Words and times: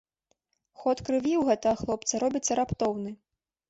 Ход 0.83 0.97
крыві 1.05 1.33
ў 1.37 1.43
гэтага 1.51 1.75
хлопца 1.85 2.13
робіцца 2.27 2.51
раптоўны. 2.65 3.11